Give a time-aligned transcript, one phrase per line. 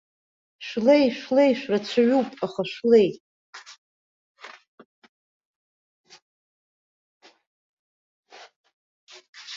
[0.65, 3.09] Шәлеи, шәлеи, шәрацәаҩуп, аха шәлеи!